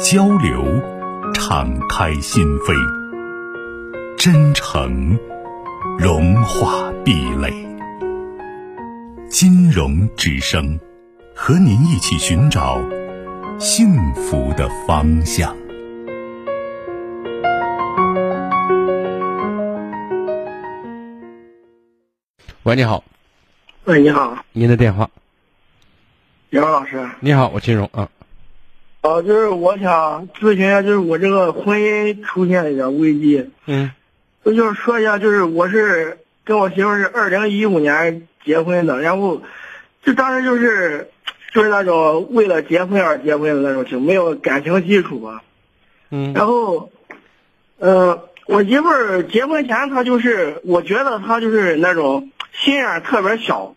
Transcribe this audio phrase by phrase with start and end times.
[0.00, 0.64] 交流，
[1.32, 2.74] 敞开心扉；
[4.16, 5.16] 真诚，
[5.98, 7.52] 融化壁垒。
[9.28, 10.78] 金融之声，
[11.34, 12.80] 和您一起寻找
[13.58, 15.56] 幸福的方向。
[22.64, 23.04] 喂，你好。
[23.84, 24.44] 喂，你好。
[24.52, 25.08] 您的电话。
[26.50, 27.08] 杨老师。
[27.20, 28.08] 你好，我金融啊。
[29.04, 33.50] 哦，就是我想咨询一下，就是我这个婚姻出现一点危机。
[33.66, 33.90] 嗯，
[34.42, 39.42] 就就是说一下，就是我是跟我媳妇是二零一五年结婚的，然后
[40.02, 41.10] 就当时就是
[41.52, 45.42] 就是那种为了结婚而结婚的那种情，没有感情基础吧。
[46.08, 46.90] 嗯，然后，
[47.78, 53.76] 呃，我媳妇儿结婚前她就是，我觉得她就是那种心眼特别小，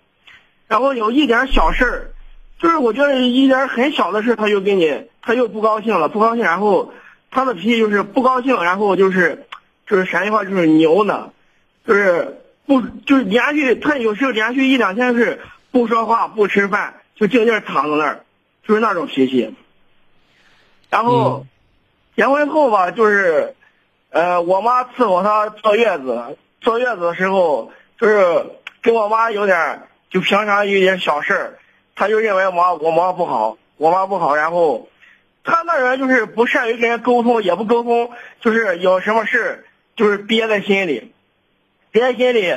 [0.70, 2.12] 然后有一点小事儿。
[2.60, 6.92] 就是我觉得一点很小的事，他就给你，他又不高兴了，不高兴，然后
[7.30, 9.46] 他的脾气就是不高兴，然后就是
[9.86, 11.32] 就是陕西话就是牛呢，
[11.86, 15.40] 就是不就是连续，他有时候连续一两天是
[15.72, 18.24] 不说话不吃饭，就静静躺在那儿，
[18.68, 19.56] 就是那种脾气。
[20.90, 21.46] 然后
[22.16, 23.56] 结婚后吧，就是
[24.10, 28.46] 呃，我妈伺候他坐月子，坐月子的时候，就是
[28.82, 31.60] 跟我妈有点就平常有点小事儿。
[31.98, 34.88] 他就认为我我妈不好，我妈不好，然后
[35.44, 41.12] 他那人就是不善于跟人沟通，也不沟通，就是有什么事就是憋在心里，
[41.90, 42.56] 憋在心里。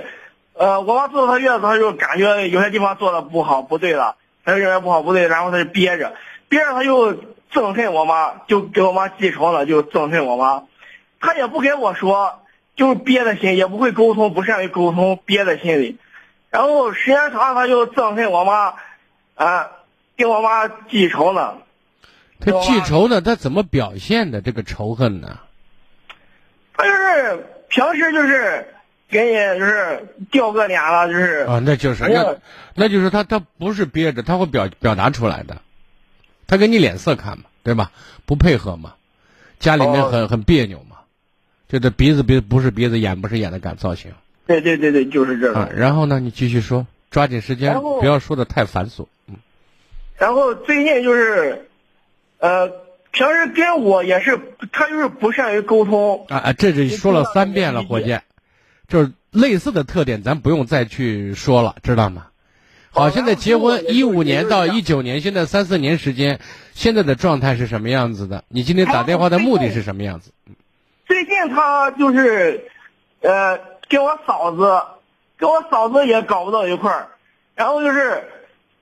[0.53, 6.15] 呃，我妈坐他月子，他就感觉有些地方做的不好不对了，他就认为不好不对，然后他就憋着，
[6.51, 7.15] 憋着他就
[7.51, 10.65] 憎恨我妈，就给我妈记仇了，就憎恨我妈。
[11.19, 12.41] 他也不跟我说，
[12.77, 15.97] 就憋在心，也不会沟通，不善于沟通，憋在心里。
[16.51, 18.75] 然后时间长了，他就憎恨我妈。
[19.41, 19.71] 啊，
[20.19, 21.55] 跟我妈记仇呢。
[22.41, 23.23] 他记仇呢？
[23.23, 25.41] 他怎么表现的这个仇恨呢？
[26.75, 28.67] 他就是平时就是
[29.09, 32.37] 给你就是掉个脸了，就是啊，那就是那
[32.75, 35.63] 那就是他他不是憋着，他会表表达出来的，
[36.47, 37.93] 他给你脸色看嘛，对吧？
[38.27, 38.93] 不配合嘛，
[39.59, 40.97] 家里面很很别扭嘛，
[41.67, 44.13] 就这鼻子鼻不是鼻子，眼不是眼的感造型。
[44.47, 45.71] 对对对对，就是这个。
[45.75, 49.07] 然后呢，你继续说，抓紧时间，不要说的太繁琐。
[50.21, 51.71] 然后最近就是，
[52.41, 52.69] 呃，
[53.11, 54.39] 平时跟我也是，
[54.71, 56.27] 他就是不善于沟通。
[56.29, 58.23] 啊啊，这是说了三遍了，火箭，
[58.87, 62.27] 就是类似的特点，咱不用再去说了，知道吗？
[62.91, 66.39] 好，现在结婚一五年到一九年，现在三四年时间，
[66.75, 68.45] 现在的状态是什么样子的？
[68.49, 70.33] 你今天打电话的目的是什么样子？
[71.07, 72.69] 最近他就是，
[73.23, 73.59] 呃，
[73.89, 74.83] 跟我嫂子，
[75.39, 77.09] 跟我嫂子也搞不到一块儿，
[77.55, 78.23] 然后就是。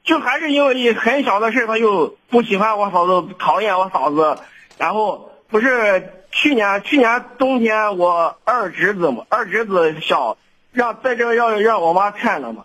[0.09, 4.39] 就还是因为很小的事，他就不喜欢我嫂子，讨厌我嫂子。
[4.79, 10.39] 然后不是去年去年冬天，我二侄子嘛，二侄子小，
[10.73, 12.65] 让在这要让我妈看了嘛。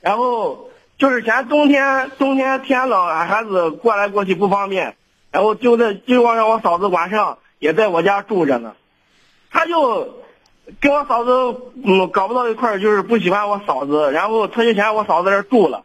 [0.00, 4.96] 然后就是前冬天冬天天冷，俺孩子过来过去不方便。
[5.30, 8.74] 然后就在就让让我嫂子晚上也在我家住着呢。
[9.52, 10.16] 他就
[10.80, 11.30] 跟我嫂子
[11.84, 14.10] 嗯搞不到一块儿，就是不喜欢我嫂子。
[14.10, 15.84] 然后他就嫌我嫂子这住了。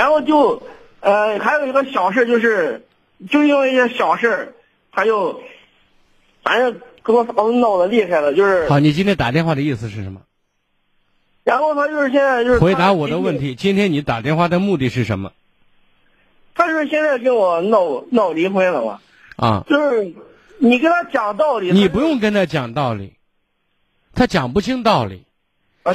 [0.00, 0.62] 然后就，
[1.00, 2.86] 呃，还有一个小事，就是，
[3.28, 4.54] 就因为一些小事，
[4.92, 5.42] 他就，
[6.42, 8.66] 反正跟我嫂子闹得厉害了，就是。
[8.66, 10.22] 好，你今天打电话的意思是什么？
[11.44, 12.58] 然后他就是现在就是。
[12.58, 15.32] 回答我的问题，今天你打电话的目的是什么？
[16.54, 19.00] 他是现在跟我闹闹离婚了嘛？
[19.36, 19.64] 啊。
[19.68, 20.14] 就是
[20.60, 21.72] 你跟他讲道理。
[21.72, 23.12] 你不用跟他讲道理，
[24.14, 25.24] 他讲不清道理，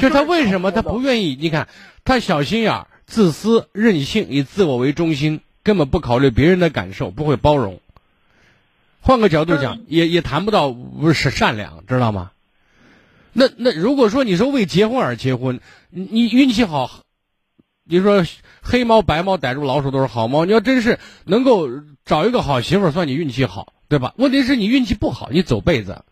[0.00, 1.36] 就他为什么他不愿意？
[1.40, 1.66] 你看
[2.04, 2.86] 他小心眼儿。
[3.06, 7.80] 自私、任性，以自我为中心，根本不考虑别人的感受，不会包容。
[9.00, 12.32] 换个角度讲，也也谈不到不是善良，知道吗？
[13.32, 15.60] 那那如果说你说为结婚而结婚，
[15.90, 17.02] 你你运气好，
[17.84, 18.24] 你说
[18.62, 21.68] 黑猫白猫逮住老鼠都是好猫，你要真是能够
[22.04, 24.14] 找一个好媳妇，算你运气好，对吧？
[24.16, 26.02] 问题是你运气不好，你走辈子，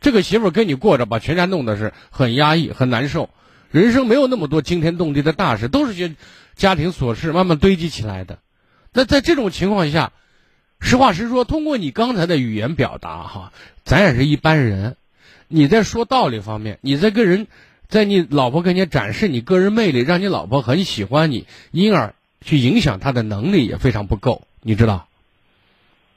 [0.00, 3.30] 这个媳妇跟你过着，把全家弄得是很压抑、很难受。
[3.70, 6.14] 人生没有那么多惊天动地的大事，都是些
[6.56, 8.38] 家庭琐事慢慢堆积起来的。
[8.92, 10.12] 那在这种情况下，
[10.80, 13.52] 实话实说，通过你刚才的语言表达，哈，
[13.84, 14.96] 咱也是一般人。
[15.46, 17.46] 你在说道理方面，你在跟人，
[17.88, 25.06] 在你老婆跟前展示你个人魅力，让你老婆很喜欢你，因而去影响她的能力也非常不够，你知道？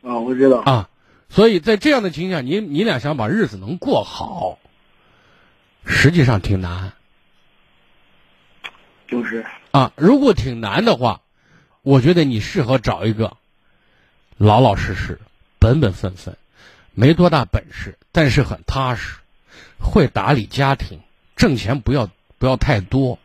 [0.01, 0.57] 啊，我知道。
[0.57, 0.89] 啊，
[1.29, 4.57] 所以在这样的情况下，你你俩想把日子能过好，
[5.85, 6.93] 实际上挺难。
[9.13, 11.21] 就是啊，如果挺难的话，
[11.83, 13.37] 我觉得你适合找一个
[14.37, 15.19] 老老实实、
[15.59, 16.35] 本本分分、
[16.93, 19.17] 没多大本事，但是很踏实。
[19.79, 21.01] 会打理家庭，
[21.35, 23.19] 挣钱不要不要太多，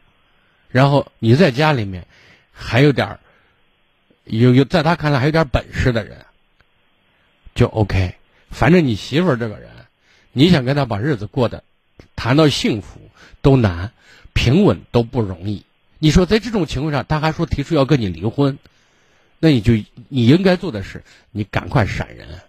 [0.68, 2.06] 然后你在家里面
[2.52, 3.18] 还有点
[4.24, 6.26] 有有在他看来还有点本事的人，
[7.54, 8.16] 就 OK。
[8.50, 9.70] 反正你媳妇儿这个人，
[10.32, 11.62] 你想跟他把日子过得
[12.16, 13.00] 谈到幸福
[13.40, 13.92] 都难，
[14.32, 15.64] 平稳都不容易。
[15.98, 18.58] 你说在这种情况下，他还说提出要跟你离婚，
[19.38, 19.72] 那你就
[20.08, 22.40] 你应该做的是，你赶快闪人。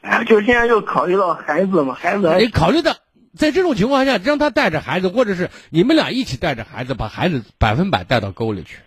[0.00, 2.36] 哎，就现在就考虑到孩子嘛，孩子。
[2.38, 2.96] 你考虑到
[3.36, 8.78] 在这种情况下，让他带着孩子，或者是你们俩一起带着孩子，把孩子百分百带到沟里去，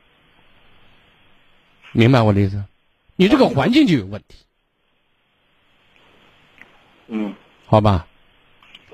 [1.94, 2.64] 明白我的意思？
[3.16, 4.36] 你这个环境就有问题。
[7.08, 7.34] 嗯，
[7.66, 8.08] 好吧。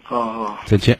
[0.03, 0.99] 好好，再见。